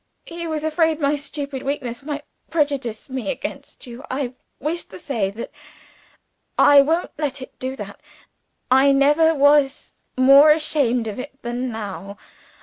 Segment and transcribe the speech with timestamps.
[0.25, 4.03] He was afraid my stupid weakness might prejudice me against you.
[4.09, 5.51] I wish to say that
[6.57, 8.01] I won't let it do that.
[8.71, 12.17] I never was more ashamed of it than now.